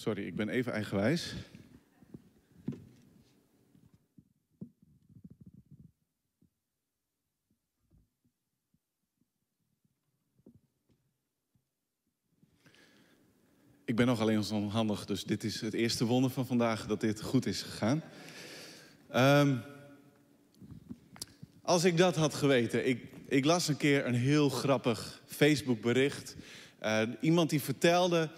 [0.00, 1.34] Sorry, ik ben even eigenwijs.
[13.84, 17.22] Ik ben nog alleen onhandig, dus dit is het eerste wonder van vandaag dat dit
[17.22, 18.02] goed is gegaan.
[19.08, 19.56] Ehm,
[21.62, 26.36] als ik dat had geweten, ik, ik las een keer een heel grappig Facebook-bericht.
[26.82, 28.30] Uh, iemand die vertelde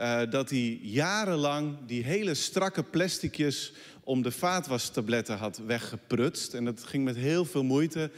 [0.00, 3.72] uh, dat hij jarenlang die hele strakke plasticjes
[4.04, 6.54] om de vaatwastabletten had weggeprutst.
[6.54, 8.10] En dat ging met heel veel moeite.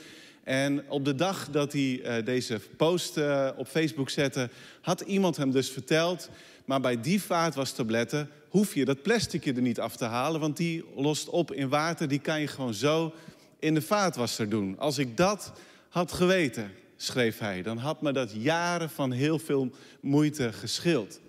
[0.44, 3.16] En op de dag dat hij uh, deze post
[3.56, 4.50] op Facebook zette,
[4.80, 6.30] had iemand hem dus verteld
[6.64, 10.84] maar bij die vaatwastabletten hoef je dat plasticje er niet af te halen, want die
[10.96, 12.08] lost op in water.
[12.08, 13.12] Die kan je gewoon zo
[13.58, 14.78] in de vaatwasser doen.
[14.78, 15.52] Als ik dat
[15.88, 19.70] had geweten, schreef hij, dan had me dat jaren van heel veel
[20.00, 21.20] moeite geschild.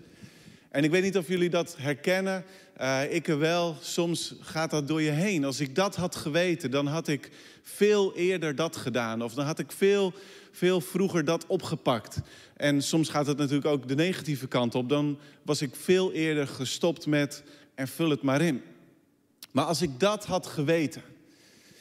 [0.74, 2.44] En ik weet niet of jullie dat herkennen.
[2.80, 3.76] Uh, ik er wel.
[3.80, 5.44] Soms gaat dat door je heen.
[5.44, 7.30] Als ik dat had geweten, dan had ik
[7.62, 9.22] veel eerder dat gedaan.
[9.22, 10.12] Of dan had ik veel,
[10.52, 12.20] veel vroeger dat opgepakt.
[12.56, 14.88] En soms gaat het natuurlijk ook de negatieve kant op.
[14.88, 17.42] Dan was ik veel eerder gestopt met
[17.74, 18.62] en vul het maar in.
[19.50, 21.02] Maar als ik dat had geweten.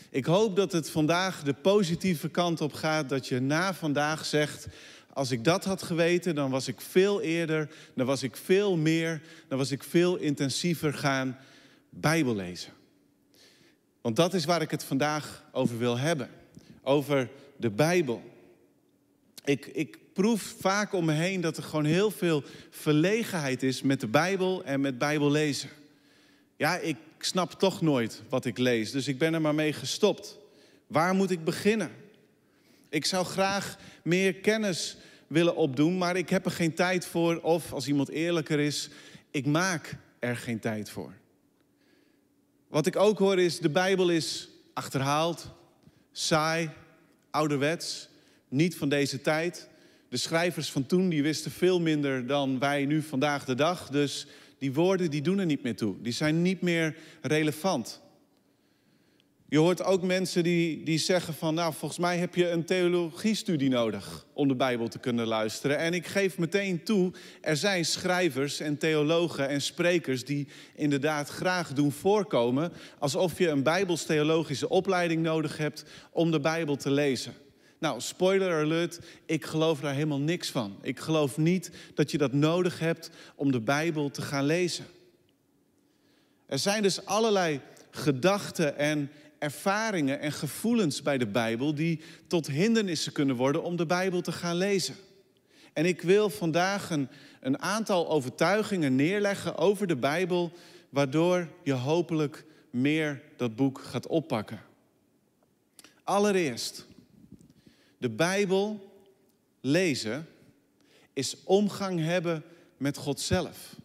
[0.10, 3.10] Ik hoop dat het vandaag de positieve kant op gaat.
[3.10, 4.68] Dat je na vandaag zegt.
[5.14, 9.22] Als ik dat had geweten, dan was ik veel eerder, dan was ik veel meer,
[9.48, 11.38] dan was ik veel intensiever gaan
[11.90, 12.74] Bijbel lezen.
[14.02, 16.30] Want dat is waar ik het vandaag over wil hebben.
[16.82, 18.24] Over de Bijbel.
[19.44, 24.00] Ik, ik proef vaak om me heen dat er gewoon heel veel verlegenheid is met
[24.00, 25.70] de Bijbel en met Bijbel lezen.
[26.58, 30.38] Ja, ik snap toch nooit wat ik lees, dus ik ben er maar mee gestopt.
[30.88, 31.92] Waar moet ik beginnen?
[32.90, 37.40] Ik zou graag meer kennis willen opdoen, maar ik heb er geen tijd voor.
[37.42, 38.90] Of als iemand eerlijker is,
[39.32, 41.14] ik maak er geen tijd voor.
[42.68, 45.52] Wat ik ook hoor is, de Bijbel is achterhaald,
[46.12, 46.70] saai,
[47.30, 48.10] ouderwets,
[48.48, 49.70] niet van deze tijd.
[50.10, 53.90] De schrijvers van toen die wisten veel minder dan wij nu vandaag de dag.
[53.90, 54.28] Dus
[54.58, 55.96] die woorden die doen er niet meer toe.
[56.02, 58.02] Die zijn niet meer relevant.
[59.54, 63.70] Je hoort ook mensen die, die zeggen van, nou volgens mij heb je een theologiestudie
[63.70, 65.78] nodig om de Bijbel te kunnen luisteren.
[65.78, 71.74] En ik geef meteen toe, er zijn schrijvers en theologen en sprekers die inderdaad graag
[71.74, 77.34] doen voorkomen alsof je een bijbels-theologische opleiding nodig hebt om de Bijbel te lezen.
[77.80, 80.78] Nou, spoiler alert, ik geloof daar helemaal niks van.
[80.82, 84.86] Ik geloof niet dat je dat nodig hebt om de Bijbel te gaan lezen.
[86.46, 87.60] Er zijn dus allerlei
[87.92, 89.12] gedachten en
[89.44, 94.32] ervaringen en gevoelens bij de Bijbel die tot hindernissen kunnen worden om de Bijbel te
[94.32, 94.96] gaan lezen.
[95.74, 97.08] En ik wil vandaag een,
[97.40, 100.52] een aantal overtuigingen neerleggen over de Bijbel,
[100.90, 104.62] waardoor je hopelijk meer dat boek gaat oppakken.
[106.04, 106.86] Allereerst,
[107.98, 108.92] de Bijbel
[109.62, 110.28] lezen
[111.14, 112.44] is omgang hebben
[112.78, 113.76] met God zelf.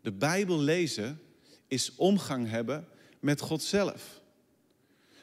[0.00, 1.20] De Bijbel lezen
[1.66, 2.88] is omgang hebben
[3.20, 4.19] met God zelf.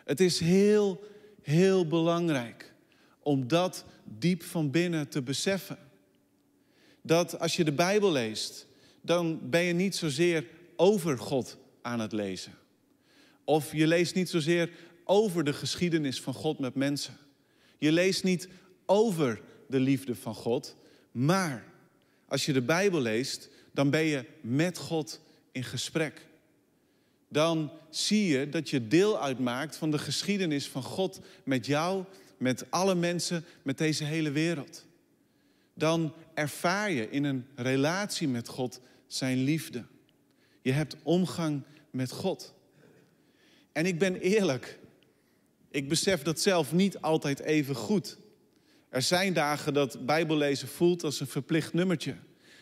[0.07, 1.03] Het is heel,
[1.41, 2.73] heel belangrijk
[3.19, 5.77] om dat diep van binnen te beseffen.
[7.01, 8.67] Dat als je de Bijbel leest,
[9.01, 10.45] dan ben je niet zozeer
[10.75, 12.53] over God aan het lezen.
[13.43, 14.69] Of je leest niet zozeer
[15.03, 17.17] over de geschiedenis van God met mensen.
[17.77, 18.47] Je leest niet
[18.85, 20.75] over de liefde van God,
[21.11, 21.65] maar
[22.27, 26.26] als je de Bijbel leest, dan ben je met God in gesprek.
[27.29, 32.03] Dan zie je dat je deel uitmaakt van de geschiedenis van God met jou,
[32.37, 34.85] met alle mensen, met deze hele wereld.
[35.73, 39.83] Dan ervaar je in een relatie met God zijn liefde.
[40.61, 41.61] Je hebt omgang
[41.91, 42.53] met God.
[43.71, 44.79] En ik ben eerlijk,
[45.71, 48.17] ik besef dat zelf niet altijd even goed.
[48.89, 52.15] Er zijn dagen dat Bijbellezen voelt als een verplicht nummertje.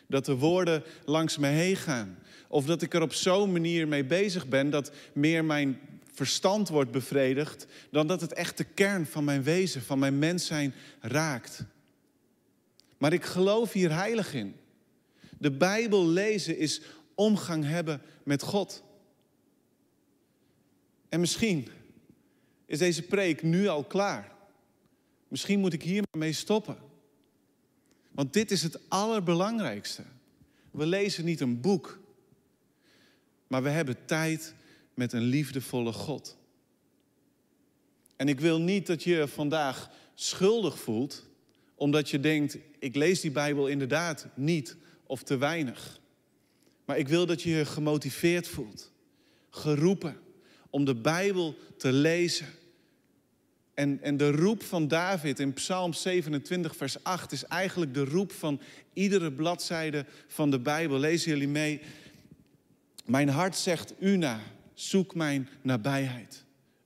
[0.08, 2.18] Dat de woorden langs me heen gaan.
[2.48, 5.80] Of dat ik er op zo'n manier mee bezig ben dat meer mijn
[6.14, 10.46] verstand wordt bevredigd dan dat het echt de kern van mijn wezen, van mijn mens
[10.46, 11.64] zijn raakt.
[12.98, 14.56] Maar ik geloof hier heilig in.
[15.38, 16.82] De Bijbel lezen is
[17.16, 18.84] omgang hebben met God.
[21.10, 21.68] En misschien
[22.66, 24.32] is deze preek nu al klaar.
[25.28, 26.78] Misschien moet ik hiermee stoppen.
[28.12, 30.04] Want dit is het allerbelangrijkste.
[30.72, 32.00] We lezen niet een boek,
[33.56, 34.54] maar we hebben tijd
[34.94, 36.38] met een liefdevolle God.
[38.16, 41.24] En ik wil niet dat je vandaag schuldig voelt,
[41.76, 44.76] omdat je denkt, ik lees die Bijbel inderdaad niet
[45.06, 46.00] of te weinig.
[46.86, 48.92] Maar ik wil dat je je gemotiveerd voelt,
[49.50, 50.18] geroepen
[50.70, 52.48] om de Bijbel te lezen.
[53.74, 58.32] En, en de roep van David in Psalm 27, vers 8 is eigenlijk de roep
[58.32, 58.62] van
[58.94, 61.00] iedere bladzijde van de Bijbel.
[61.00, 61.82] Lezen jullie mee?
[63.06, 64.40] Mijn hart zegt u na,
[64.74, 66.44] zoek mijn nabijheid.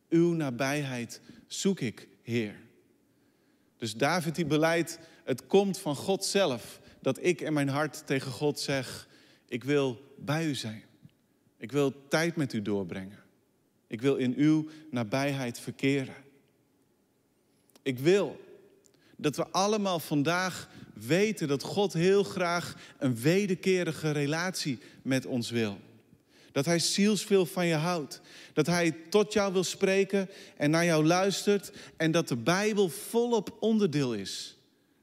[0.09, 2.55] Uw nabijheid zoek ik, Heer.
[3.77, 8.31] Dus David die beleidt, het komt van God zelf dat ik in mijn hart tegen
[8.31, 9.07] God zeg,
[9.47, 10.83] ik wil bij u zijn.
[11.57, 13.19] Ik wil tijd met u doorbrengen.
[13.87, 16.15] Ik wil in uw nabijheid verkeren.
[17.81, 18.39] Ik wil
[19.15, 25.79] dat we allemaal vandaag weten dat God heel graag een wederkerige relatie met ons wil.
[26.59, 28.21] Dat Hij zielsveel van je houdt.
[28.53, 31.71] Dat Hij tot jou wil spreken en naar jou luistert.
[31.97, 34.57] En dat de Bijbel volop onderdeel is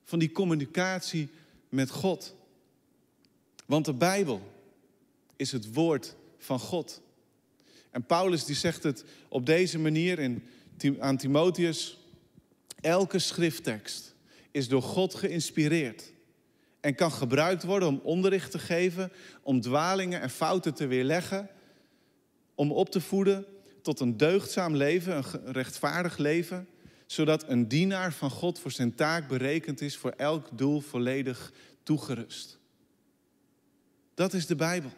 [0.05, 1.29] van die communicatie
[1.69, 2.35] met God.
[3.67, 4.53] Want de Bijbel
[5.37, 7.01] is het woord van God.
[7.91, 10.43] En Paulus die zegt het op deze manier in,
[10.99, 11.99] aan Timotheus.
[12.81, 14.15] Elke schrifttekst
[14.51, 16.13] is door God geïnspireerd
[16.87, 19.13] en kan gebruikt worden om onderricht te geven,
[19.43, 21.49] om dwalingen en fouten te weerleggen,
[22.55, 23.47] om op te voeden
[23.83, 26.69] tot een deugdzaam leven, een rechtvaardig leven,
[27.07, 31.53] zodat een dienaar van God voor zijn taak berekend is, voor elk doel volledig
[31.83, 32.59] toegerust.
[34.15, 34.91] Dat is de Bijbel.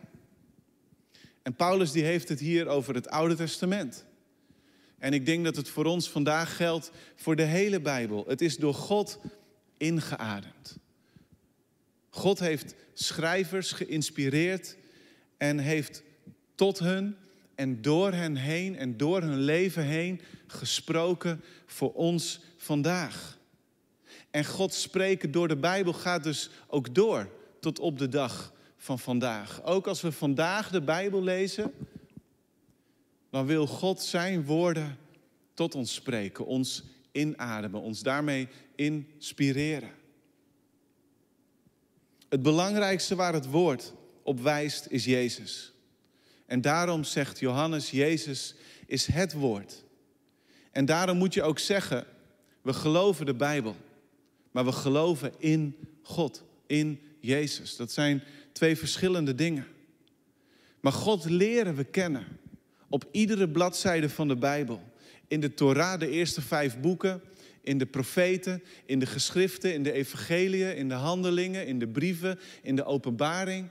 [1.43, 4.05] En Paulus die heeft het hier over het Oude Testament.
[4.99, 8.25] En ik denk dat het voor ons vandaag geldt voor de hele Bijbel.
[8.27, 9.21] Het is door God
[9.77, 10.79] ingeademd.
[12.19, 14.77] God heeft schrijvers geïnspireerd
[15.37, 16.03] en heeft
[16.55, 17.17] tot hun
[17.55, 23.39] en door hen heen en door hun leven heen gesproken voor ons vandaag.
[24.31, 27.31] En God spreken door de Bijbel gaat dus ook door
[27.61, 29.63] tot op de dag van vandaag.
[29.65, 31.73] Ook als we vandaag de Bijbel lezen,
[33.31, 34.99] dan wil God zijn woorden
[35.55, 39.98] tot ons spreken, ons inademen, ons daarmee inspireren.
[42.29, 43.93] Het belangrijkste waar het woord
[44.23, 45.73] op wijst is Jezus.
[46.47, 48.55] En daarom zegt Johannes, Jezus
[48.87, 49.85] is het woord.
[50.71, 52.07] En daarom moet je ook zeggen,
[52.63, 53.77] we geloven de Bijbel,
[54.51, 57.77] maar we geloven in God, in Jezus.
[57.77, 58.23] Dat zijn
[58.53, 59.67] twee verschillende dingen.
[60.81, 62.27] Maar God leren we kennen
[62.89, 64.83] op iedere bladzijde van de Bijbel.
[65.29, 67.23] In de Torah, de eerste vijf boeken,
[67.69, 72.39] in de profeten, in de geschriften, in de evangeliën, in de handelingen, in de brieven,
[72.63, 73.69] in de openbaring.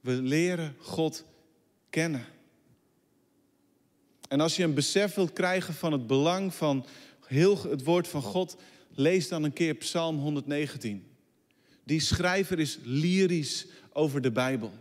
[0.00, 1.24] We leren God
[1.90, 2.24] kennen.
[4.28, 6.86] En als je een besef wilt krijgen van het belang van
[7.26, 8.56] heel het woord van God,
[8.94, 11.04] lees dan een keer Psalm 119.
[11.84, 14.72] Die schrijver is lyrisch over de Bijbel.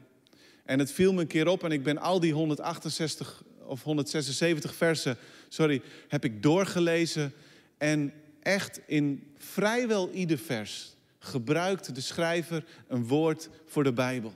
[0.66, 4.76] En het viel me een keer op en ik ben al die 168 of 176
[4.76, 5.18] versen,
[5.48, 7.34] sorry, heb ik doorgelezen.
[7.80, 14.34] En echt in vrijwel ieder vers gebruikt de schrijver een woord voor de Bijbel.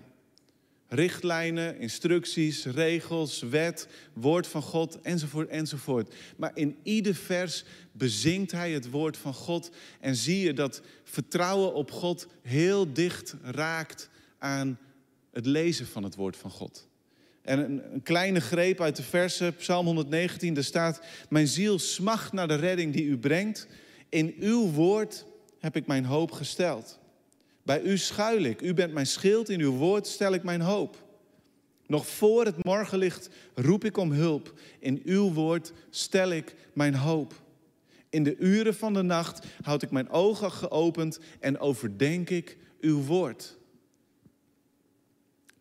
[0.88, 6.16] Richtlijnen, instructies, regels, wet, woord van God, enzovoort, enzovoort.
[6.38, 11.74] Maar in ieder vers bezingt hij het woord van God en zie je dat vertrouwen
[11.74, 14.80] op God heel dicht raakt aan
[15.32, 16.88] het lezen van het woord van God.
[17.44, 22.48] En een, kleine greep uit de verse, Psalm 119, daar staat: Mijn ziel smacht naar
[22.48, 23.68] de redding die u brengt.
[24.10, 25.26] In uw woord
[25.60, 27.00] heb ik mijn hoop gesteld.
[27.64, 28.62] Bij u schuil ik.
[28.62, 29.50] U bent mijn schild.
[29.50, 31.04] In uw woord stel ik mijn hoop.
[31.88, 34.54] Nog voor het morgenlicht roep ik om hulp.
[34.80, 37.42] In uw woord stel ik mijn hoop.
[38.10, 43.02] In de uren van de nacht houd ik mijn ogen geopend en overdenk ik uw
[43.02, 43.58] woord.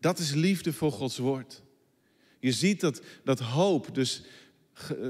[0.01, 1.63] Dat is liefde voor Gods woord.
[2.43, 4.23] Je ziet dat, dat hoop dus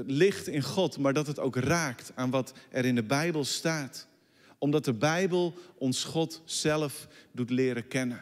[0.05, 4.07] ligt in God, maar dat het ook raakt aan wat er in de Bijbel staat.
[4.57, 8.21] Omdat de Bijbel ons God zelf doet leren kennen.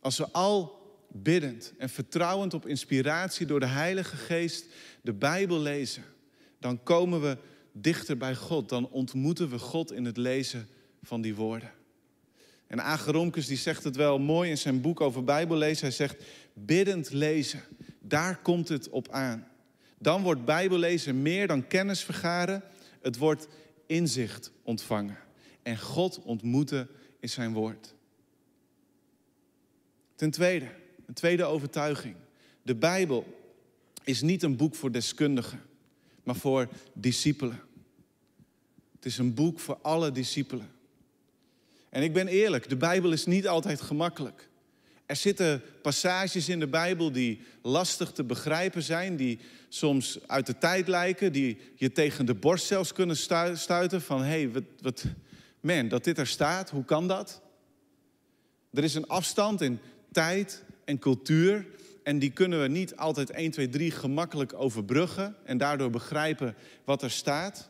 [0.00, 4.66] Als we al biddend en vertrouwend op inspiratie door de Heilige Geest
[5.00, 6.04] de Bijbel lezen,
[6.58, 7.38] dan komen we
[7.72, 8.68] dichter bij God.
[8.68, 10.68] Dan ontmoeten we God in het lezen
[11.02, 11.72] van die woorden.
[12.74, 15.86] En Ageromkes die zegt het wel mooi in zijn boek over Bijbellezen.
[15.86, 17.62] Hij zegt, biddend lezen,
[18.00, 19.48] daar komt het op aan.
[19.98, 22.62] Dan wordt Bijbellezen meer dan kennis vergaren.
[23.02, 23.48] Het wordt
[23.86, 25.18] inzicht ontvangen.
[25.62, 26.88] En God ontmoeten
[27.20, 27.94] in zijn woord.
[30.14, 30.68] Ten tweede,
[31.06, 32.14] een tweede overtuiging.
[32.62, 33.40] De Bijbel
[34.04, 35.62] is niet een boek voor deskundigen,
[36.22, 37.60] maar voor discipelen.
[38.94, 40.70] Het is een boek voor alle discipelen.
[41.94, 44.48] En ik ben eerlijk, de Bijbel is niet altijd gemakkelijk.
[45.06, 50.58] Er zitten passages in de Bijbel die lastig te begrijpen zijn, die soms uit de
[50.58, 53.16] tijd lijken, die je tegen de borst zelfs kunnen
[53.56, 55.04] stuiten van hé, hey, wat, wat,
[55.60, 57.40] man, dat dit er staat, hoe kan dat?
[58.72, 59.78] Er is een afstand in
[60.12, 61.66] tijd en cultuur
[62.02, 67.02] en die kunnen we niet altijd 1, 2, 3 gemakkelijk overbruggen en daardoor begrijpen wat
[67.02, 67.68] er staat.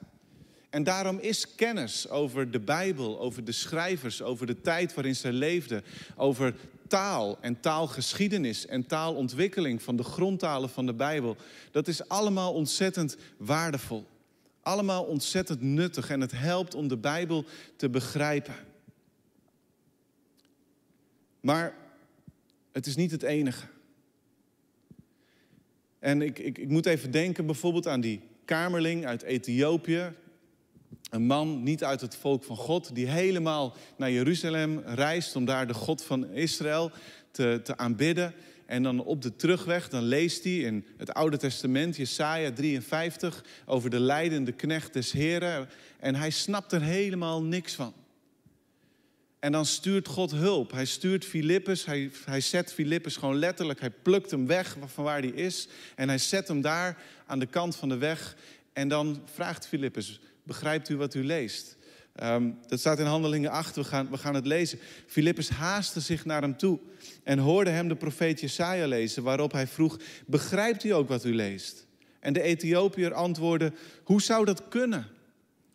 [0.75, 5.33] En daarom is kennis over de Bijbel, over de schrijvers, over de tijd waarin zij
[5.33, 5.85] leefden,
[6.17, 6.55] over
[6.89, 11.37] taal en taalgeschiedenis en taalontwikkeling van de grondtalen van de Bijbel,
[11.71, 14.07] dat is allemaal ontzettend waardevol.
[14.63, 17.45] Allemaal ontzettend nuttig en het helpt om de Bijbel
[17.77, 18.55] te begrijpen.
[21.41, 21.75] Maar
[22.73, 23.67] het is niet het enige.
[25.99, 30.13] En ik, ik, ik moet even denken bijvoorbeeld aan die kamerling uit Ethiopië.
[31.15, 35.67] Een man niet uit het volk van God, die helemaal naar Jeruzalem reist om daar
[35.67, 36.91] de God van Israël
[37.31, 38.35] te, te aanbidden.
[38.67, 43.91] En dan op de terugweg, dan leest hij in het Oude Testament, Jesaja 53, over
[43.91, 45.69] de leidende knecht des Heren.
[46.01, 47.95] En hij snapt er helemaal niks van.
[49.39, 50.73] En dan stuurt God hulp.
[50.73, 55.21] Hij stuurt Filippus, hij, hij zet Filippus gewoon letterlijk, hij plukt hem weg van waar
[55.21, 55.69] hij is.
[55.95, 58.37] En hij zet hem daar aan de kant van de weg.
[58.73, 61.77] En dan vraagt Filippus, begrijpt u wat u leest?
[62.23, 64.79] Um, dat staat in Handelingen 8, we gaan, we gaan het lezen.
[65.07, 66.79] Filippus haastte zich naar hem toe
[67.23, 71.35] en hoorde hem de profeet Jesaja lezen, waarop hij vroeg, begrijpt u ook wat u
[71.35, 71.87] leest?
[72.21, 73.73] En de Ethiopiër antwoordde,
[74.05, 75.07] hoe zou dat kunnen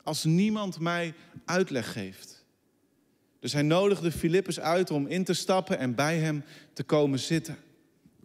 [0.04, 1.14] als niemand mij
[1.46, 2.46] uitleg geeft?
[3.40, 7.58] Dus hij nodigde Filippus uit om in te stappen en bij hem te komen zitten.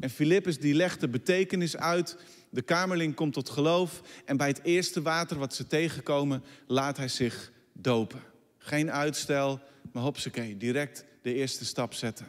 [0.00, 2.16] En Filippus die legt de betekenis uit.
[2.54, 7.08] De kamerling komt tot geloof en bij het eerste water wat ze tegenkomen, laat hij
[7.08, 8.22] zich dopen.
[8.58, 9.60] Geen uitstel,
[9.92, 12.26] maar hopsakee, direct de eerste stap zetten.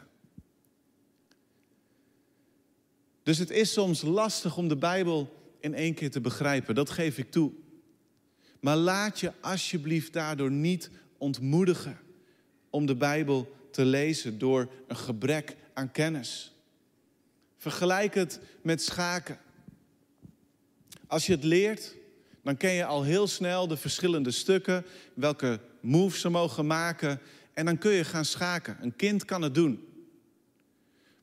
[3.22, 7.18] Dus het is soms lastig om de Bijbel in één keer te begrijpen, dat geef
[7.18, 7.52] ik toe.
[8.60, 11.98] Maar laat je alsjeblieft daardoor niet ontmoedigen
[12.70, 16.54] om de Bijbel te lezen door een gebrek aan kennis.
[17.56, 19.38] Vergelijk het met schaken.
[21.06, 21.94] Als je het leert,
[22.42, 24.84] dan ken je al heel snel de verschillende stukken,
[25.14, 27.20] welke moves ze mogen maken.
[27.54, 28.76] En dan kun je gaan schaken.
[28.80, 29.84] Een kind kan het doen.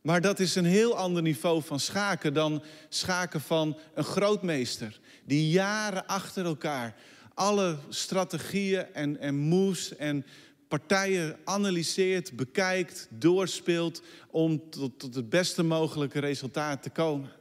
[0.02, 5.00] Maar dat is een heel ander niveau van schaken dan schaken van een grootmeester.
[5.26, 6.96] Die jaren achter elkaar
[7.34, 10.26] alle strategieën en, en moves en
[10.68, 17.32] partijen analyseert, bekijkt, doorspeelt om tot, tot het beste mogelijke resultaat te komen.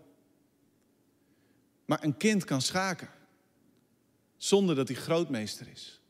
[1.93, 3.09] Maar een kind kan schaken
[4.37, 6.01] zonder dat hij grootmeester is.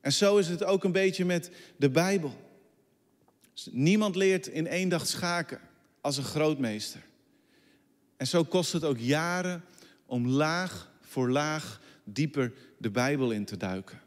[0.00, 2.36] En zo is het ook een beetje met de Bijbel.
[3.70, 5.60] Niemand leert in één dag schaken
[6.00, 7.00] als een grootmeester.
[8.16, 9.64] En zo kost het ook jaren
[10.06, 14.00] om laag voor laag dieper de Bijbel in te duiken.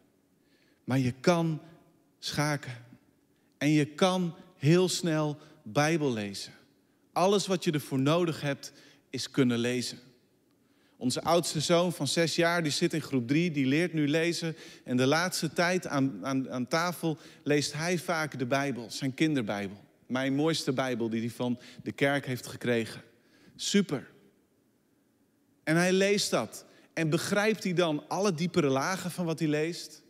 [0.83, 1.61] Maar je kan
[2.19, 2.85] schaken.
[3.57, 6.53] En je kan heel snel Bijbel lezen.
[7.11, 8.73] Alles wat je ervoor nodig hebt
[9.09, 9.99] is kunnen lezen.
[11.03, 14.55] Onze oudste zoon van zes jaar, die zit in groep drie, die leert nu lezen.
[14.83, 19.77] En de laatste tijd aan, aan, aan tafel leest hij vaak de Bijbel, zijn kinderbijbel.
[20.07, 23.01] Mijn mooiste Bijbel die hij van de kerk heeft gekregen.
[23.55, 24.07] Super.
[25.63, 26.65] En hij leest dat.
[26.93, 30.01] En begrijpt hij dan alle diepere lagen van wat hij leest?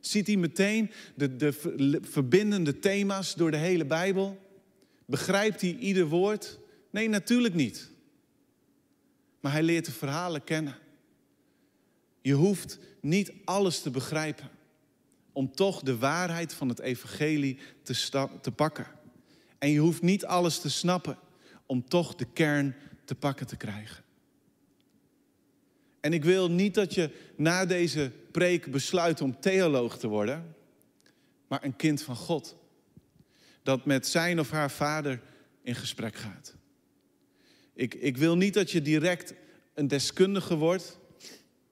[0.00, 1.52] Ziet hij meteen de, de
[2.02, 4.38] verbindende thema's door de hele Bijbel?
[5.06, 6.58] Begrijpt hij ieder woord?
[6.90, 7.90] Nee, natuurlijk niet.
[9.40, 10.78] Maar hij leert de verhalen kennen.
[12.20, 14.50] Je hoeft niet alles te begrijpen
[15.32, 18.86] om toch de waarheid van het evangelie te, te pakken.
[19.58, 21.18] En je hoeft niet alles te snappen
[21.66, 24.04] om toch de kern te pakken te krijgen.
[26.00, 30.54] En ik wil niet dat je na deze preek besluit om theoloog te worden,
[31.48, 32.56] maar een kind van God.
[33.62, 35.20] Dat met zijn of haar vader
[35.62, 36.54] in gesprek gaat.
[37.78, 39.34] Ik, ik wil niet dat je direct
[39.74, 40.98] een deskundige wordt,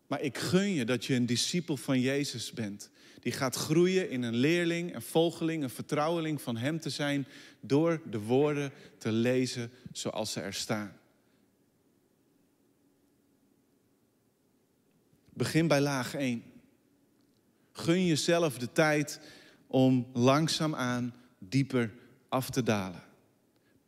[0.07, 2.91] maar ik gun je dat je een discipel van Jezus bent.
[3.21, 7.27] Die gaat groeien in een leerling, een volgeling, een vertrouweling van Hem te zijn
[7.61, 10.97] door de woorden te lezen zoals ze er staan.
[15.33, 16.43] Begin bij laag 1.
[17.73, 19.21] Gun jezelf de tijd
[19.67, 21.93] om langzaamaan dieper
[22.29, 23.03] af te dalen.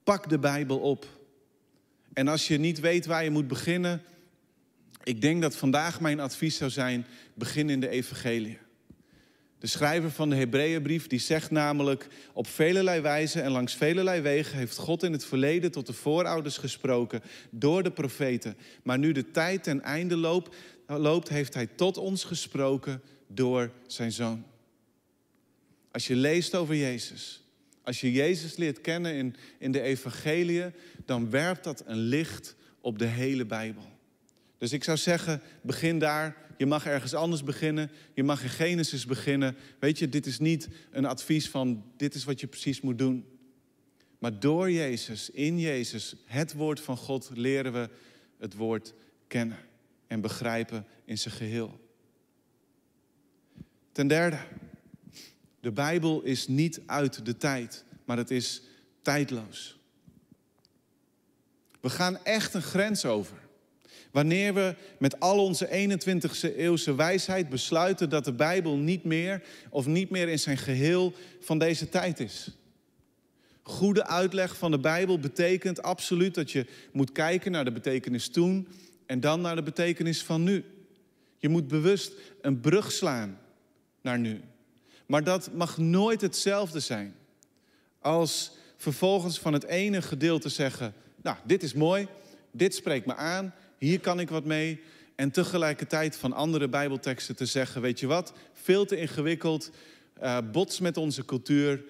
[0.05, 1.18] Pak de Bijbel op.
[2.19, 4.03] En als je niet weet waar je moet beginnen,
[5.03, 8.59] ik denk dat vandaag mijn advies zou zijn: begin in de Evangelie.
[9.59, 14.59] De schrijver van de Hebreeënbrief die zegt namelijk: op velelei wijze en langs velelei wegen
[14.59, 18.57] heeft God in het verleden tot de voorouders gesproken door de profeten.
[18.83, 20.57] Maar nu de tijd ten einde loopt,
[20.87, 24.45] loopt heeft hij tot ons gesproken door zijn zoon.
[25.91, 27.43] Als je leest over Jezus,
[27.89, 30.73] als je Jezus leert kennen in, in de evangeliën,
[31.05, 33.83] dan werpt dat een licht op de hele Bijbel.
[34.59, 36.37] Dus ik zou zeggen, begin daar.
[36.57, 37.91] Je mag ergens anders beginnen.
[38.15, 39.57] Je mag in Genesis beginnen.
[39.79, 43.25] Weet je, dit is niet een advies van dit is wat je precies moet doen.
[44.19, 47.89] Maar door Jezus, in Jezus, het woord van God, leren we
[48.39, 48.95] het woord
[49.27, 49.59] kennen
[50.07, 51.81] en begrijpen in zijn geheel.
[53.93, 54.39] Ten derde,
[55.61, 58.63] de Bijbel is niet uit de tijd, maar het is
[59.03, 59.79] tijdloos.
[61.81, 63.37] We gaan echt een grens over.
[64.11, 69.87] Wanneer we met al onze 21ste eeuwse wijsheid besluiten dat de Bijbel niet meer of
[69.87, 72.51] niet meer in zijn geheel van deze tijd is.
[73.63, 78.69] Goede uitleg van de Bijbel betekent absoluut dat je moet kijken naar de betekenis toen
[79.07, 80.65] en dan naar de betekenis van nu.
[81.39, 83.39] Je moet bewust een brug slaan
[84.03, 84.41] naar nu.
[85.09, 87.15] Maar dat mag nooit hetzelfde zijn
[88.01, 92.09] als vervolgens van het ene gedeelte zeggen: Nou, dit is mooi,
[92.51, 94.81] dit spreekt me aan, hier kan ik wat mee.
[95.15, 99.71] En tegelijkertijd van andere Bijbelteksten te zeggen: Weet je wat, veel te ingewikkeld,
[100.23, 101.85] uh, bots met onze cultuur.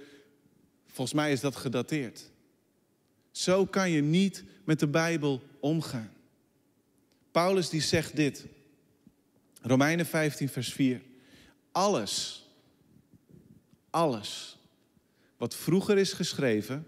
[0.87, 2.31] Volgens mij is dat gedateerd.
[3.31, 6.13] Zo kan je niet met de Bijbel omgaan.
[7.31, 8.47] Paulus die zegt dit.
[9.63, 11.01] Romeinen 15, vers 4.
[11.73, 12.48] Alles,
[13.91, 14.59] alles
[15.37, 16.87] wat vroeger is geschreven,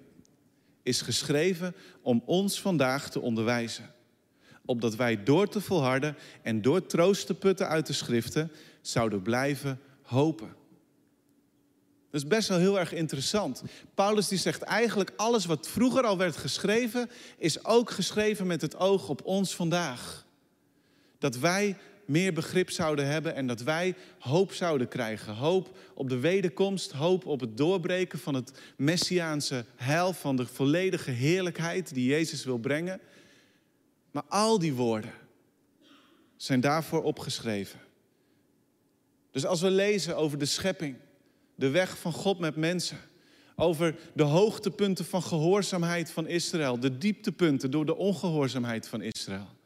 [0.83, 3.95] is geschreven om ons vandaag te onderwijzen.
[4.65, 9.81] Opdat wij door te volharden en door troost te putten uit de schriften zouden blijven
[10.03, 10.59] hopen.
[12.11, 13.63] Dat is best wel heel erg interessant.
[13.95, 18.77] Paulus die zegt eigenlijk alles wat vroeger al werd geschreven, is ook geschreven met het
[18.77, 20.27] oog op ons vandaag.
[21.19, 21.77] Dat wij
[22.11, 25.35] meer begrip zouden hebben en dat wij hoop zouden krijgen.
[25.35, 31.11] Hoop op de wederkomst, hoop op het doorbreken van het messiaanse heil, van de volledige
[31.11, 33.01] heerlijkheid die Jezus wil brengen.
[34.11, 35.13] Maar al die woorden
[36.37, 37.81] zijn daarvoor opgeschreven.
[39.31, 40.97] Dus als we lezen over de schepping,
[41.55, 42.99] de weg van God met mensen,
[43.57, 49.59] over de hoogtepunten van gehoorzaamheid van Israël, de dieptepunten door de ongehoorzaamheid van Israël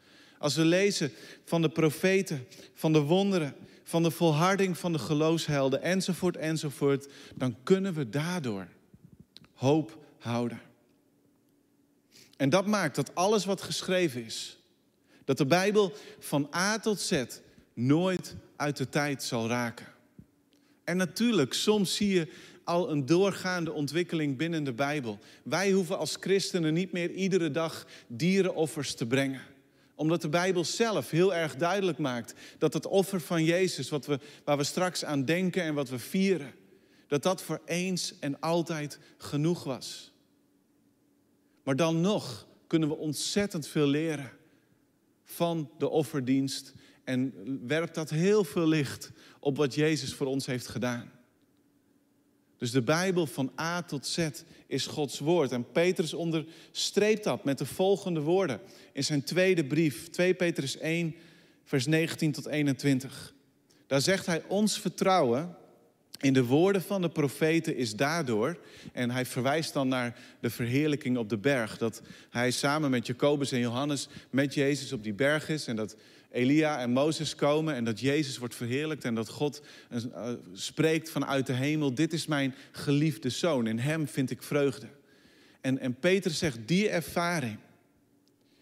[0.45, 1.13] als we lezen
[1.45, 3.55] van de profeten, van de wonderen,
[3.85, 8.69] van de volharding van de geloofshelden enzovoort enzovoort, dan kunnen we daardoor
[9.53, 10.61] hoop houden.
[12.37, 14.59] En dat maakt dat alles wat geschreven is,
[15.25, 17.25] dat de Bijbel van A tot Z
[17.75, 19.87] nooit uit de tijd zal raken.
[20.85, 22.29] En natuurlijk, soms zie je
[22.65, 25.19] al een doorgaande ontwikkeling binnen de Bijbel.
[25.43, 29.53] Wij hoeven als christenen niet meer iedere dag dierenoffers te brengen
[29.95, 34.19] omdat de Bijbel zelf heel erg duidelijk maakt dat het offer van Jezus, wat we,
[34.45, 36.55] waar we straks aan denken en wat we vieren,
[37.07, 40.13] dat dat voor eens en altijd genoeg was.
[41.63, 44.31] Maar dan nog kunnen we ontzettend veel leren
[45.25, 46.73] van de offerdienst
[47.05, 47.33] en
[47.67, 51.13] werpt dat heel veel licht op wat Jezus voor ons heeft gedaan.
[52.65, 54.29] Dus de Bijbel van A tot Z
[54.67, 55.53] is Gods woord.
[55.53, 58.61] En Petrus onderstreept dat met de volgende woorden
[58.93, 61.15] in zijn tweede brief, 2 Petrus 1,
[61.65, 63.35] vers 19 tot 21.
[63.87, 65.57] Daar zegt hij, ons vertrouwen
[66.21, 68.59] in de woorden van de profeten is daardoor,
[68.93, 73.53] en hij verwijst dan naar de verheerlijking op de berg, dat hij samen met Jacobus
[73.53, 75.97] en Johannes met Jezus op die berg is en dat
[76.35, 81.47] Elia en Mozes komen en dat Jezus wordt verheerlijkt en dat God uh, spreekt vanuit
[81.47, 84.87] de hemel, dit is mijn geliefde zoon, in hem vind ik vreugde.
[85.61, 87.59] En, en Peter zegt, die ervaring,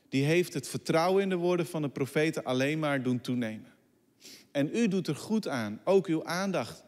[0.09, 3.73] die heeft het vertrouwen in de woorden van de profeten alleen maar doen toenemen.
[4.51, 6.85] En u doet er goed aan, ook uw aandacht,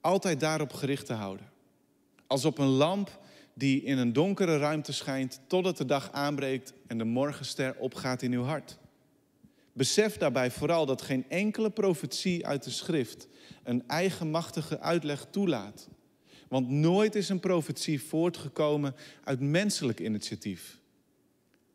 [0.00, 1.50] altijd daarop gericht te houden.
[2.26, 3.20] Als op een lamp
[3.54, 8.32] die in een donkere ruimte schijnt totdat de dag aanbreekt en de morgenster opgaat in
[8.32, 8.78] uw hart.
[9.74, 13.28] Besef daarbij vooral dat geen enkele profetie uit de schrift
[13.62, 15.88] een eigenmachtige uitleg toelaat.
[16.48, 20.78] Want nooit is een profetie voortgekomen uit menselijk initiatief.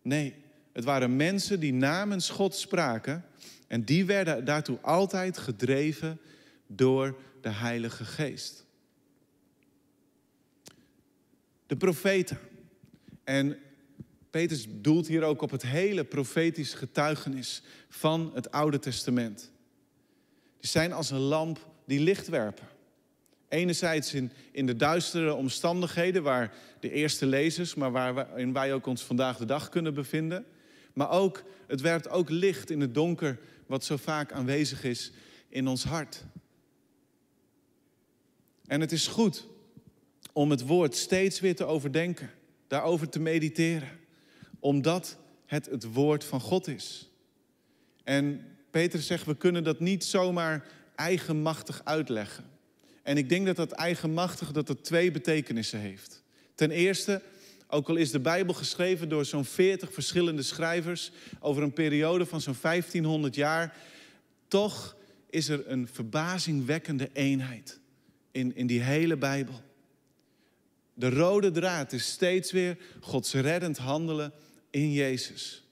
[0.01, 0.35] Nee,
[0.73, 3.25] het waren mensen die namens God spraken
[3.67, 6.19] en die werden daartoe altijd gedreven
[6.67, 8.65] door de Heilige Geest.
[11.67, 12.39] De profeten.
[13.23, 13.57] En
[14.29, 19.51] Petrus doelt hier ook op het hele profetisch getuigenis van het Oude Testament.
[20.59, 22.67] Die zijn als een lamp die licht werpen.
[23.47, 29.03] Enerzijds in, in de duistere omstandigheden waar de eerste lezers, maar waarin wij ook ons
[29.03, 30.45] vandaag de dag kunnen bevinden.
[30.93, 35.11] Maar ook, het werpt ook licht in het donker wat zo vaak aanwezig is
[35.49, 36.25] in ons hart.
[38.65, 39.47] En het is goed
[40.33, 42.31] om het woord steeds weer te overdenken,
[42.67, 43.98] daarover te mediteren,
[44.59, 47.09] omdat het het woord van God is.
[48.03, 52.43] En Peter zegt, we kunnen dat niet zomaar eigenmachtig uitleggen.
[53.03, 56.23] En ik denk dat dat eigenmachtig dat het twee betekenissen heeft.
[56.55, 57.21] Ten eerste,
[57.67, 62.41] ook al is de Bijbel geschreven door zo'n 40 verschillende schrijvers over een periode van
[62.41, 63.77] zo'n 1500 jaar,
[64.47, 64.95] toch
[65.29, 67.79] is er een verbazingwekkende eenheid
[68.31, 69.61] in, in die hele Bijbel.
[70.93, 74.33] De rode draad is steeds weer Gods reddend handelen
[74.69, 75.63] in Jezus.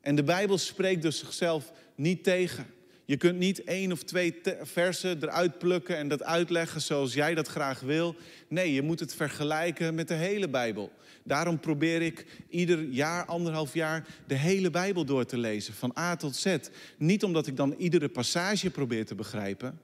[0.00, 2.66] En de Bijbel spreekt dus zichzelf niet tegen.
[3.04, 7.48] Je kunt niet één of twee versen eruit plukken en dat uitleggen zoals jij dat
[7.48, 8.14] graag wil.
[8.48, 10.92] Nee, je moet het vergelijken met de hele Bijbel.
[11.22, 16.16] Daarom probeer ik ieder jaar, anderhalf jaar, de hele Bijbel door te lezen, van A
[16.16, 16.56] tot Z.
[16.98, 19.80] Niet omdat ik dan iedere passage probeer te begrijpen,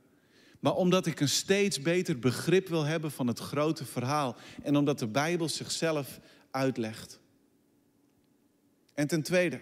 [0.60, 4.98] maar omdat ik een steeds beter begrip wil hebben van het grote verhaal en omdat
[4.98, 7.20] de Bijbel zichzelf uitlegt.
[9.02, 9.60] En ten tweede,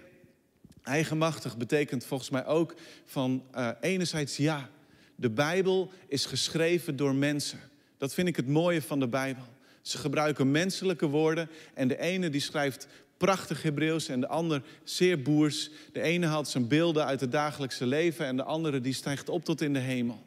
[0.82, 2.74] eigenmachtig betekent volgens mij ook
[3.04, 4.70] van uh, enerzijds ja,
[5.14, 7.58] de Bijbel is geschreven door mensen.
[7.98, 9.44] Dat vind ik het mooie van de Bijbel.
[9.82, 15.22] Ze gebruiken menselijke woorden en de ene die schrijft prachtig Hebreeuws en de ander zeer
[15.22, 15.70] boers.
[15.92, 19.44] De ene haalt zijn beelden uit het dagelijkse leven en de andere die stijgt op
[19.44, 20.22] tot in de hemel.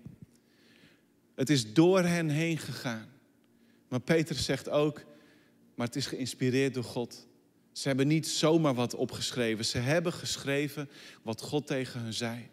[1.36, 3.10] Het is door hen heen gegaan.
[3.88, 5.02] Maar Peter zegt ook,
[5.76, 7.32] maar het is geïnspireerd door God.
[7.74, 9.66] Ze hebben niet zomaar wat opgeschreven.
[9.66, 10.90] Ze hebben geschreven
[11.22, 12.48] wat God tegen hen zei.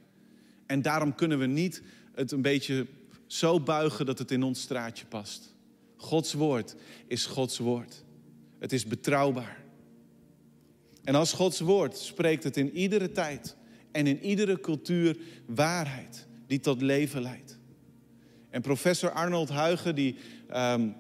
[0.67, 1.83] En daarom kunnen we niet
[2.15, 2.87] het een beetje
[3.27, 5.55] zo buigen dat het in ons straatje past.
[5.97, 6.75] Gods woord
[7.07, 8.05] is Gods woord.
[8.59, 9.63] Het is betrouwbaar.
[11.05, 13.57] En als Gods woord spreekt het in iedere tijd
[13.93, 17.59] en in iedere cultuur waarheid die tot leven leidt.
[18.51, 20.17] En professor Arnold Huigen, die,
[20.57, 20.95] um,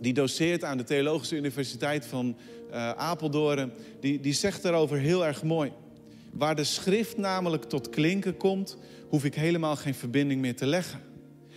[0.00, 2.36] die doseert aan de Theologische Universiteit van
[2.70, 5.72] uh, Apeldoorn, die, die zegt daarover heel erg mooi.
[6.32, 8.76] Waar de schrift namelijk tot klinken komt,
[9.08, 11.00] hoef ik helemaal geen verbinding meer te leggen.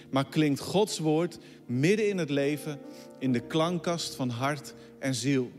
[0.10, 2.80] Maar klinkt Gods woord midden in het leven,
[3.19, 5.52] in de klankkast van hart en ziel.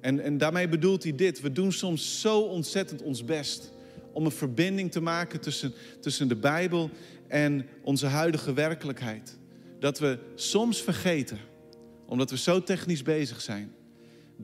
[0.00, 1.40] En, en daarmee bedoelt hij dit.
[1.40, 3.72] We doen soms zo ontzettend ons best
[4.12, 6.90] om een verbinding te maken tussen, tussen de Bijbel
[7.28, 9.36] en onze huidige werkelijkheid.
[9.78, 11.38] Dat we soms vergeten,
[12.06, 13.72] omdat we zo technisch bezig zijn,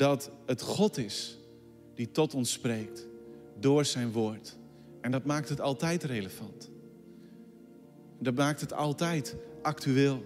[0.00, 1.38] dat het God is
[1.94, 3.06] die tot ons spreekt
[3.58, 4.56] door zijn woord.
[5.00, 6.70] En dat maakt het altijd relevant.
[8.18, 10.24] Dat maakt het altijd actueel.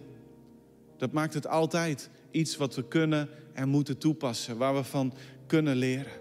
[0.96, 5.12] Dat maakt het altijd iets wat we kunnen en moeten toepassen, waar we van
[5.46, 6.12] kunnen leren.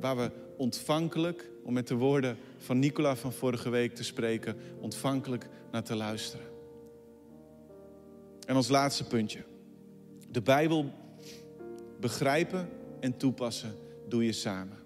[0.00, 5.48] Waar we ontvankelijk, om met de woorden van Nicola van vorige week te spreken, ontvankelijk
[5.70, 6.46] naar te luisteren.
[8.46, 9.44] En als laatste puntje.
[10.30, 10.92] De Bijbel
[12.00, 12.68] begrijpen
[13.02, 13.74] en toepassen
[14.08, 14.76] doe je samen.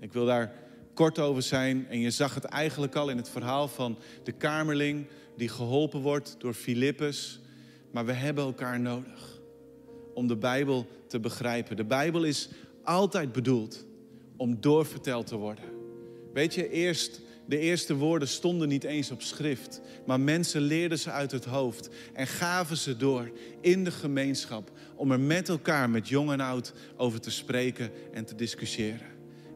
[0.00, 0.52] Ik wil daar
[0.94, 1.86] kort over zijn.
[1.88, 6.36] En je zag het eigenlijk al in het verhaal van de kamerling die geholpen wordt
[6.38, 7.40] door Filippus.
[7.90, 9.40] Maar we hebben elkaar nodig
[10.14, 11.76] om de Bijbel te begrijpen.
[11.76, 12.48] De Bijbel is
[12.82, 13.86] altijd bedoeld
[14.36, 15.64] om doorverteld te worden.
[16.32, 17.20] Weet je, eerst
[17.50, 21.88] de eerste woorden stonden niet eens op schrift, maar mensen leerden ze uit het hoofd
[22.12, 26.72] en gaven ze door in de gemeenschap om er met elkaar, met jong en oud,
[26.96, 29.06] over te spreken en te discussiëren.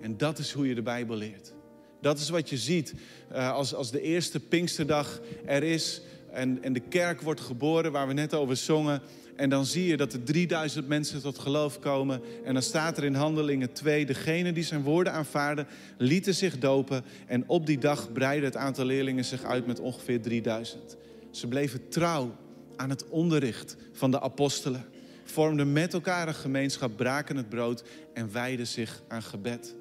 [0.01, 1.55] En dat is hoe je de Bijbel leert.
[2.01, 2.95] Dat is wat je ziet
[3.33, 6.01] uh, als, als de eerste Pinksterdag er is
[6.33, 9.03] en, en de kerk wordt geboren, waar we net over zongen.
[9.37, 12.21] En dan zie je dat er 3000 mensen tot geloof komen.
[12.45, 15.67] En dan staat er in Handelingen 2: degenen die zijn woorden aanvaarden,
[15.99, 17.05] lieten zich dopen.
[17.27, 20.97] En op die dag breidde het aantal leerlingen zich uit met ongeveer 3000.
[21.31, 22.37] Ze bleven trouw
[22.77, 24.85] aan het onderricht van de apostelen.
[25.25, 29.75] Vormden met elkaar een gemeenschap, braken het brood en wijden zich aan gebed.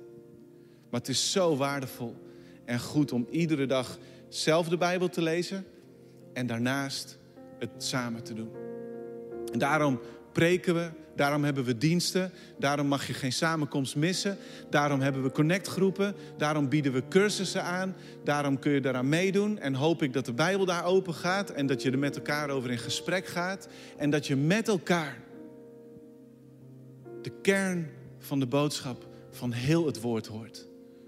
[0.90, 2.16] Maar het is zo waardevol
[2.66, 3.98] en goed om iedere dag
[4.30, 5.66] zelf de Bijbel te lezen
[6.34, 7.18] en daarnaast
[7.60, 8.63] het samen te doen.
[9.54, 10.00] En daarom
[10.32, 14.38] preken we, daarom hebben we diensten, daarom mag je geen samenkomst missen,
[14.70, 19.74] daarom hebben we connectgroepen, daarom bieden we cursussen aan, daarom kun je daaraan meedoen en
[19.74, 22.72] hoop ik dat de Bijbel daar open gaat en dat je er met elkaar over
[22.72, 25.18] in gesprek gaat en dat je met elkaar
[27.22, 27.90] de kern
[28.20, 30.68] van de boodschap van heel het woord hoort.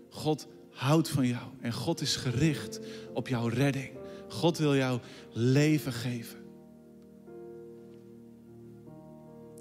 [0.10, 2.80] God houdt van jou en God is gericht
[3.14, 3.92] op jouw redding.
[4.28, 5.00] God wil jou
[5.32, 6.45] leven geven.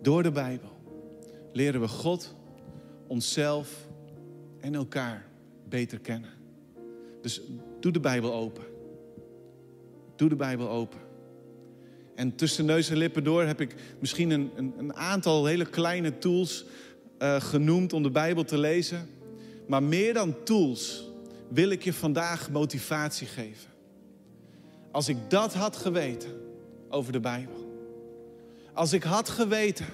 [0.04, 0.70] Door de Bijbel
[1.52, 2.34] leren we God,
[3.06, 3.88] onszelf
[4.60, 5.26] en elkaar
[5.68, 6.30] beter kennen.
[7.22, 7.40] Dus
[7.80, 8.64] doe de Bijbel open.
[10.16, 11.00] Doe de Bijbel open.
[12.14, 16.18] En tussen neus en lippen door heb ik misschien een, een, een aantal hele kleine
[16.18, 16.64] tools
[17.18, 19.08] uh, genoemd om de Bijbel te lezen.
[19.66, 21.10] Maar meer dan tools
[21.48, 23.70] wil ik je vandaag motivatie geven.
[24.90, 26.30] Als ik dat had geweten
[26.88, 27.63] over de Bijbel.
[28.74, 29.86] Als ik had geweten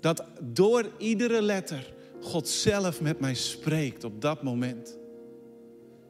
[0.00, 4.98] dat door iedere letter God zelf met mij spreekt op dat moment.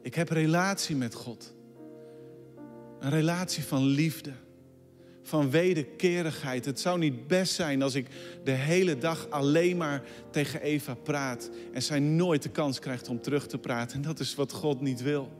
[0.01, 1.53] Ik heb relatie met God.
[2.99, 4.31] Een relatie van liefde,
[5.21, 6.65] van wederkerigheid.
[6.65, 8.07] Het zou niet best zijn als ik
[8.43, 13.21] de hele dag alleen maar tegen Eva praat en zij nooit de kans krijgt om
[13.21, 13.95] terug te praten.
[13.95, 15.31] En dat is wat God niet wil.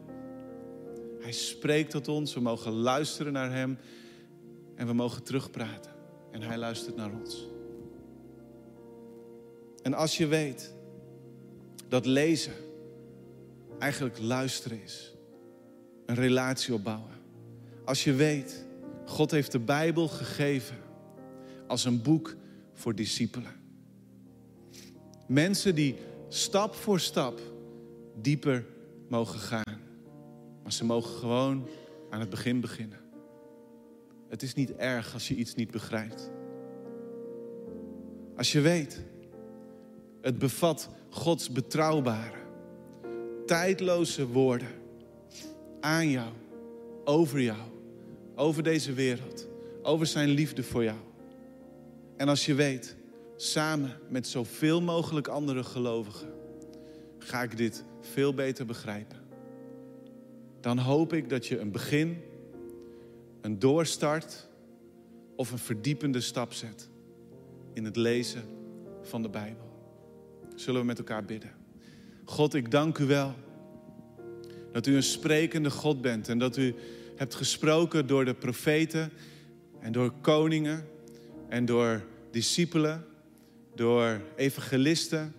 [1.22, 3.78] Hij spreekt tot ons, we mogen luisteren naar Hem
[4.76, 5.99] en we mogen terugpraten.
[6.32, 7.48] En Hij luistert naar ons.
[9.82, 10.74] En als je weet
[11.88, 12.54] dat lezen
[13.80, 15.14] eigenlijk luisteren is,
[16.06, 17.12] een relatie opbouwen.
[17.86, 18.66] Als je weet,
[19.06, 20.78] God heeft de Bijbel gegeven
[21.68, 22.36] als een boek
[22.74, 23.54] voor discipelen.
[25.28, 25.96] Mensen die
[26.28, 27.40] stap voor stap
[28.22, 28.66] dieper
[29.08, 29.82] mogen gaan.
[30.64, 31.68] Maar ze mogen gewoon
[32.10, 33.00] aan het begin beginnen.
[34.30, 36.32] Het is niet erg als je iets niet begrijpt.
[38.38, 39.04] Als je weet
[40.22, 42.38] het bevat Gods betrouwbare,
[43.46, 44.70] tijdloze woorden
[45.80, 46.34] aan jou,
[47.04, 47.60] over jou,
[48.36, 49.48] over deze wereld,
[49.82, 50.98] over zijn liefde voor jou.
[52.18, 52.96] En als je weet,
[53.36, 56.34] samen met zoveel mogelijk andere gelovigen,
[57.18, 59.18] ga ik dit veel beter begrijpen.
[60.60, 62.22] Dan hoop ik dat je een begin,
[63.42, 64.48] een doorstart
[65.36, 66.90] of een verdiepende stap zet
[67.74, 68.44] in het lezen
[69.02, 69.70] van de Bijbel
[70.60, 71.52] zullen we met elkaar bidden.
[72.26, 73.34] God, ik dank u wel
[74.72, 76.76] dat u een sprekende God bent en dat u
[77.16, 79.12] hebt gesproken door de profeten
[79.80, 80.88] en door koningen
[81.48, 83.06] en door discipelen,
[83.76, 85.34] door evangelisten.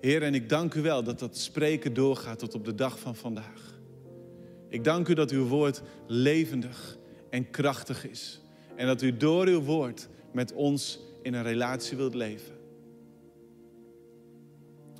[0.00, 3.16] Heer, en ik dank u wel dat dat spreken doorgaat tot op de dag van
[3.16, 3.73] vandaag.
[4.74, 6.98] Ik dank u dat uw woord levendig
[7.30, 8.40] en krachtig is.
[8.76, 12.54] En dat u door uw woord met ons in een relatie wilt leven.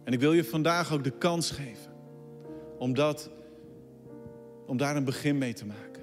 [0.05, 1.93] En ik wil je vandaag ook de kans geven
[2.79, 3.31] om, dat,
[4.67, 6.03] om daar een begin mee te maken.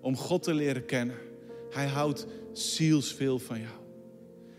[0.00, 1.18] Om God te leren kennen.
[1.70, 3.80] Hij houdt zielsveel van jou.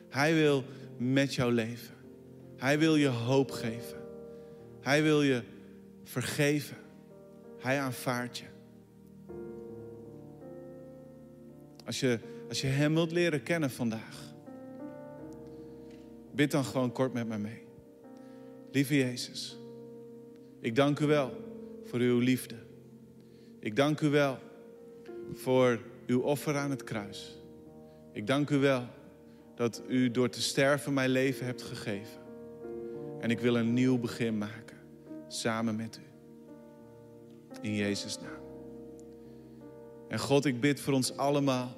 [0.10, 0.64] Hij wil
[0.98, 1.96] met jou leven.
[2.58, 3.98] Hij wil je hoop geven.
[4.82, 5.44] Hij wil je
[6.04, 6.84] vergeven.
[7.66, 8.46] Hij aanvaardt je.
[11.86, 14.34] Als je, als je Hem wilt leren kennen vandaag,
[16.32, 17.64] bid dan gewoon kort met mij mee.
[18.72, 19.60] Lieve Jezus,
[20.60, 21.32] ik dank u wel
[21.84, 22.56] voor uw liefde.
[23.60, 24.38] Ik dank u wel
[25.34, 27.42] voor uw offer aan het kruis.
[28.12, 28.88] Ik dank u wel
[29.56, 32.20] dat u door te sterven mijn leven hebt gegeven.
[33.20, 34.78] En ik wil een nieuw begin maken,
[35.28, 36.15] samen met u.
[37.66, 38.44] In Jezus' naam.
[40.08, 41.72] En God, ik bid voor ons allemaal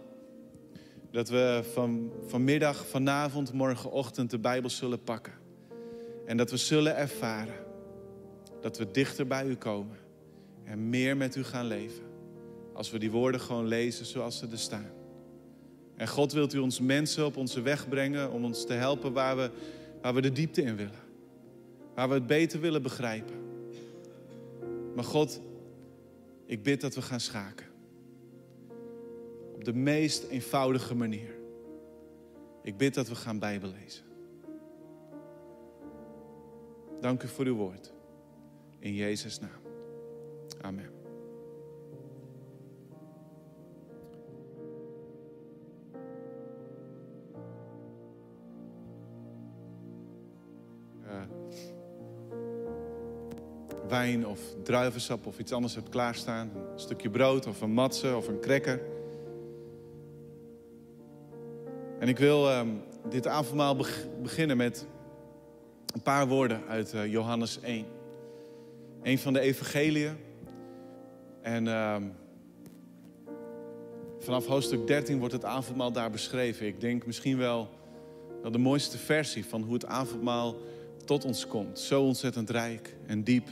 [1.12, 5.34] dat we van, vanmiddag, vanavond, morgenochtend de Bijbel zullen pakken.
[6.26, 7.66] En dat we zullen ervaren
[8.62, 9.98] dat we dichter bij u komen
[10.64, 12.04] en meer met u gaan leven.
[12.74, 14.92] Als we die woorden gewoon lezen zoals ze er staan.
[15.96, 19.38] En God wilt u ons mensen op onze weg brengen om ons te helpen waar
[19.38, 19.50] we,
[20.02, 21.06] waar we de diepte in willen.
[21.96, 23.36] Waar we het beter willen begrijpen.
[24.96, 25.42] Maar God,
[26.48, 27.66] ik bid dat we gaan schaken.
[29.54, 31.36] Op de meest eenvoudige manier.
[32.64, 34.06] Ik bid dat we gaan Bijbel lezen.
[37.02, 37.94] Dank u voor uw woord.
[38.80, 39.62] In Jezus' naam.
[40.62, 40.97] Amen.
[54.26, 56.52] Of druivensap of iets anders hebt klaarstaan.
[56.56, 58.82] Een stukje brood of een matse of een cracker.
[62.00, 62.62] En ik wil uh,
[63.10, 63.76] dit avondmaal
[64.22, 64.86] beginnen met
[65.94, 67.86] een paar woorden uit uh, Johannes 1.
[69.04, 70.18] Een van de evangeliën.
[71.42, 71.96] En uh,
[74.20, 76.66] vanaf hoofdstuk 13 wordt het avondmaal daar beschreven.
[76.66, 77.70] Ik denk misschien wel,
[78.42, 80.56] wel de mooiste versie van hoe het avondmaal
[81.06, 81.80] tot ons komt.
[81.80, 83.48] Zo ontzettend rijk en diep.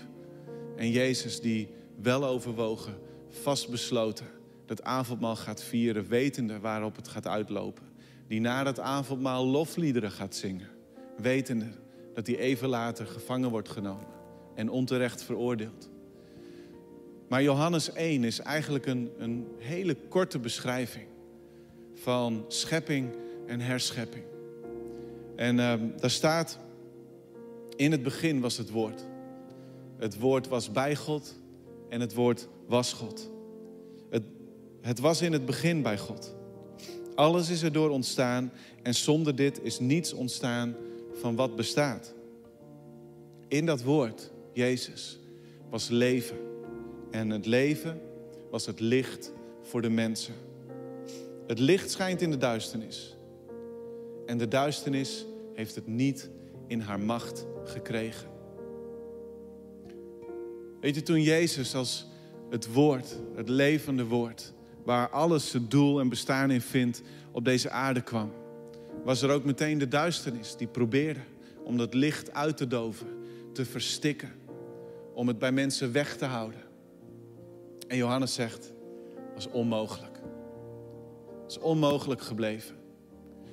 [0.76, 1.70] En Jezus die
[2.02, 2.98] wel overwogen,
[3.30, 4.26] vastbesloten
[4.66, 7.84] dat avondmaal gaat vieren, wetende waarop het gaat uitlopen.
[8.28, 10.70] Die na dat avondmaal lofliederen gaat zingen,
[11.18, 11.68] wetende
[12.14, 14.08] dat hij even later gevangen wordt genomen
[14.56, 15.90] en onterecht veroordeeld.
[17.28, 21.08] Maar Johannes 1 is eigenlijk een, een hele korte beschrijving
[21.94, 23.16] van schepping
[23.48, 24.24] en herschepping.
[25.36, 26.60] En uh, daar staat,
[27.76, 29.06] in het begin was het woord.
[29.98, 31.36] Het woord was bij God
[31.90, 33.32] en het woord was God.
[34.10, 34.24] Het,
[34.82, 36.36] het was in het begin bij God.
[37.16, 38.52] Alles is erdoor ontstaan
[38.84, 40.76] en zonder dit is niets ontstaan
[41.14, 42.14] van wat bestaat.
[43.48, 45.20] In dat woord, Jezus,
[45.70, 46.38] was leven.
[47.12, 48.02] En het leven
[48.52, 49.32] was het licht
[49.62, 50.34] voor de mensen.
[51.48, 53.16] Het licht schijnt in de duisternis.
[54.26, 56.30] En de duisternis heeft het niet
[56.68, 58.35] in haar macht gekregen.
[60.86, 62.06] Weet je, toen Jezus als
[62.50, 67.70] het woord, het levende woord, waar alles het doel en bestaan in vindt, op deze
[67.70, 68.32] aarde kwam,
[69.04, 71.20] was er ook meteen de duisternis die probeerde
[71.64, 73.08] om dat licht uit te doven,
[73.54, 74.32] te verstikken,
[75.14, 76.62] om het bij mensen weg te houden.
[77.88, 78.74] En Johannes zegt,
[79.34, 80.20] was onmogelijk.
[81.42, 82.76] Het is onmogelijk gebleven.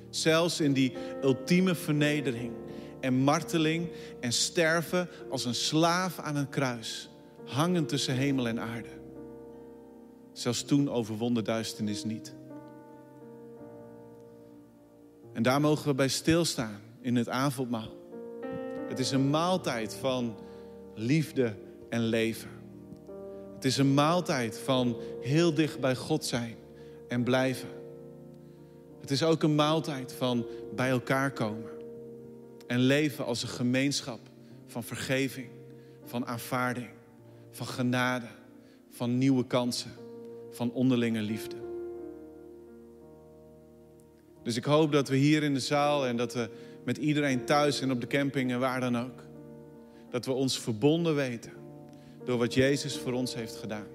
[0.09, 0.93] Zelfs in die
[1.23, 2.51] ultieme vernedering
[2.99, 7.11] en marteling en sterven als een slaaf aan een kruis,
[7.45, 8.89] hangend tussen hemel en aarde.
[10.31, 12.35] Zelfs toen overwon de duisternis niet.
[15.33, 17.91] En daar mogen we bij stilstaan in het avondmaal.
[18.87, 20.35] Het is een maaltijd van
[20.95, 21.55] liefde
[21.89, 22.49] en leven.
[23.55, 26.55] Het is een maaltijd van heel dicht bij God zijn
[27.07, 27.69] en blijven.
[29.01, 31.71] Het is ook een maaltijd van bij elkaar komen
[32.67, 34.19] en leven als een gemeenschap
[34.67, 35.47] van vergeving,
[36.03, 36.89] van aanvaarding,
[37.53, 38.25] van genade,
[38.89, 39.91] van nieuwe kansen,
[40.51, 41.55] van onderlinge liefde.
[44.43, 46.49] Dus ik hoop dat we hier in de zaal en dat we
[46.83, 49.23] met iedereen thuis en op de camping en waar dan ook,
[50.09, 51.51] dat we ons verbonden weten
[52.25, 53.87] door wat Jezus voor ons heeft gedaan.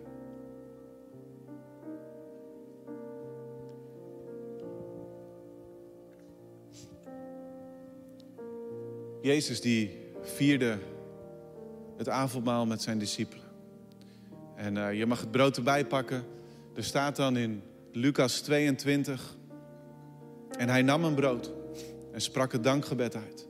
[9.22, 10.78] Jezus die vierde
[11.96, 13.47] het avondmaal met zijn discipelen.
[14.58, 16.24] En uh, je mag het brood erbij pakken.
[16.74, 19.36] Er staat dan in Lucas 22.
[20.58, 21.52] En hij nam een brood
[22.12, 23.48] en sprak het dankgebed uit.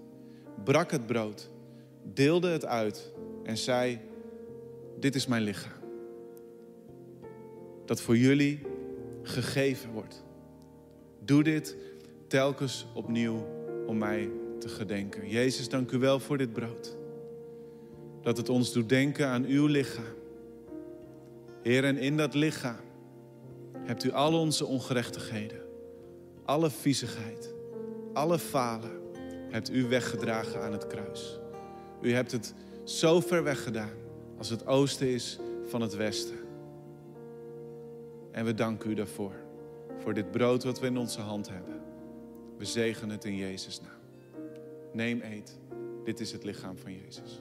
[0.64, 1.50] Brak het brood,
[2.02, 3.12] deelde het uit
[3.44, 4.00] en zei:
[5.00, 5.72] Dit is mijn lichaam.
[7.84, 8.60] Dat voor jullie
[9.22, 10.24] gegeven wordt.
[11.24, 11.76] Doe dit
[12.26, 13.46] telkens opnieuw
[13.86, 15.28] om mij te gedenken.
[15.28, 16.96] Jezus, dank u wel voor dit brood.
[18.22, 20.17] Dat het ons doet denken aan uw lichaam.
[21.68, 22.80] Heer, en in dat lichaam
[23.78, 25.60] hebt u al onze ongerechtigheden,
[26.44, 27.54] alle viezigheid,
[28.12, 29.00] alle falen,
[29.50, 31.38] hebt u weggedragen aan het kruis.
[32.00, 32.54] U hebt het
[32.84, 33.96] zo ver weggedaan
[34.38, 36.38] als het oosten is van het westen.
[38.30, 39.34] En we danken u daarvoor,
[39.98, 41.80] voor dit brood wat we in onze hand hebben.
[42.56, 44.42] We zegenen het in Jezus' naam.
[44.92, 45.58] Neem, eet.
[46.04, 47.40] Dit is het lichaam van Jezus.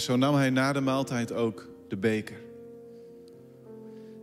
[0.00, 2.40] En zo nam hij na de maaltijd ook de beker.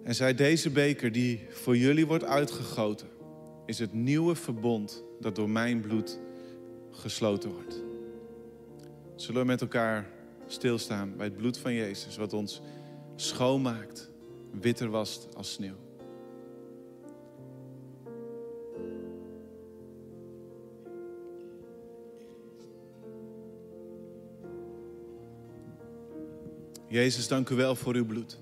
[0.04, 3.08] En zei, deze beker die voor jullie wordt uitgegoten,
[3.66, 6.20] is het nieuwe verbond dat door mijn bloed
[6.92, 7.84] gesloten wordt.
[9.16, 10.10] Zullen we met elkaar
[10.48, 12.62] stilstaan bij het bloed van Jezus, wat ons
[13.16, 14.10] schoonmaakt,
[14.52, 15.87] witter wast als sneeuw.
[26.90, 28.40] Jezus, dank u wel voor uw bloed.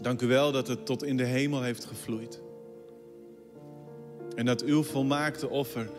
[0.00, 2.40] Dank u wel dat het tot in de hemel heeft gevloeid.
[4.34, 5.90] En dat uw volmaakte offer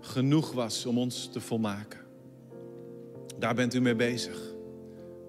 [0.00, 2.00] genoeg was om ons te volmaken.
[3.38, 4.40] Daar bent u mee bezig.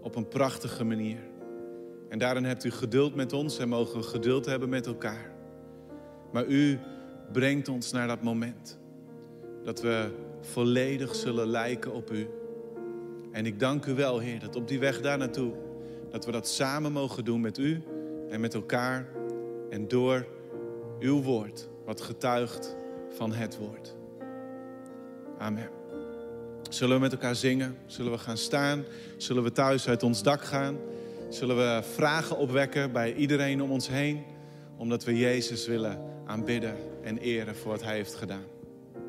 [0.02, 1.20] Op een prachtige manier.
[2.10, 5.32] En daarin hebt u geduld met ons en mogen we geduld hebben met elkaar.
[6.32, 6.80] Maar u
[7.32, 8.80] brengt ons naar dat moment.
[9.64, 10.10] Dat we
[10.42, 12.28] volledig zullen lijken op u.
[13.32, 15.54] En ik dank u wel, Heer, dat op die weg daar naartoe,
[16.10, 17.84] dat we dat samen mogen doen met u
[18.30, 19.08] en met elkaar
[19.70, 20.28] en door
[21.00, 22.76] uw woord, wat getuigt
[23.10, 23.96] van het woord.
[25.38, 25.70] Amen.
[26.70, 27.78] Zullen we met elkaar zingen?
[27.86, 28.84] Zullen we gaan staan?
[29.18, 30.78] Zullen we thuis uit ons dak gaan?
[31.30, 34.24] Zullen we vragen opwekken bij iedereen om ons heen?
[34.78, 38.44] Omdat we Jezus willen aanbidden en eren voor wat Hij heeft gedaan.